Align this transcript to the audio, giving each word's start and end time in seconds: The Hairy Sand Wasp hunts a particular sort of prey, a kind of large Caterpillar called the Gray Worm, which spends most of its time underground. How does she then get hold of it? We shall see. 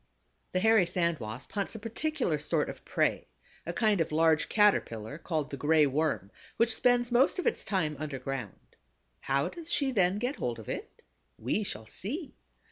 The 0.53 0.59
Hairy 0.59 0.87
Sand 0.87 1.19
Wasp 1.19 1.51
hunts 1.51 1.75
a 1.75 1.79
particular 1.79 2.39
sort 2.39 2.71
of 2.71 2.83
prey, 2.83 3.27
a 3.67 3.71
kind 3.71 4.01
of 4.01 4.11
large 4.11 4.49
Caterpillar 4.49 5.19
called 5.19 5.51
the 5.51 5.57
Gray 5.57 5.85
Worm, 5.85 6.31
which 6.57 6.73
spends 6.75 7.11
most 7.11 7.37
of 7.37 7.45
its 7.45 7.63
time 7.63 7.95
underground. 7.99 8.75
How 9.19 9.47
does 9.47 9.69
she 9.71 9.91
then 9.91 10.17
get 10.17 10.37
hold 10.37 10.57
of 10.57 10.67
it? 10.67 11.03
We 11.37 11.61
shall 11.63 11.85
see. 11.85 12.33